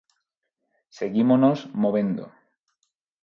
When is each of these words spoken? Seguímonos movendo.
Seguímonos 0.97 1.59
movendo. 1.83 2.25